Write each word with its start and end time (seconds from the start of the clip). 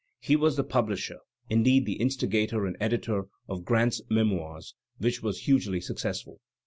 He 0.19 0.35
was 0.35 0.55
the 0.55 0.63
publisher— 0.63 1.19
indeed, 1.51 1.85
the 1.85 2.01
instigator 2.01 2.65
and 2.65 2.75
editor— 2.79 3.25
of 3.47 3.63
Grant's 3.63 4.01
"Memoirs," 4.09 4.73
which 4.97 5.21
was 5.21 5.41
hugely 5.41 5.79
successful. 5.79 6.39